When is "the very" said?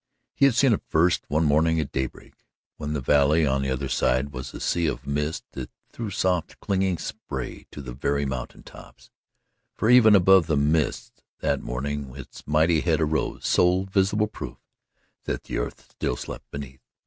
7.83-8.25